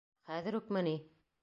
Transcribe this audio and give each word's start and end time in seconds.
—Хәҙер 0.29 0.57
үкме 0.61 0.85
ни? 0.89 0.95